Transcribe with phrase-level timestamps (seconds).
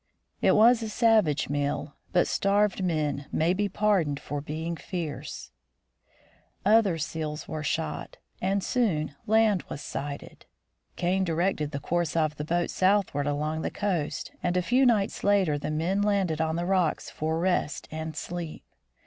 [0.41, 5.51] It was a savage meal, but starved men may be pardoned for being fierce.
[6.63, 6.79] Dragging the Boats over the Ice Floes.
[6.79, 6.97] Other
[7.43, 10.47] seals were shot, and soon land was sighted.
[10.95, 15.23] Kane directed the course of the boats southward along the coast, and a few nights
[15.23, 18.63] later the men landed on the rocks for rest and sleep.